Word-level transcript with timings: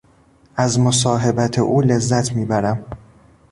از 0.55 0.79
مصاحبت 0.79 1.59
او 1.59 1.81
لذت 1.81 2.31
میبرم. 2.33 2.85